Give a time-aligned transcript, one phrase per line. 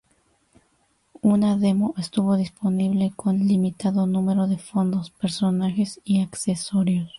[1.21, 7.07] Una demo estuvo disponible, con limitado número de fondos, personajes y accesorios.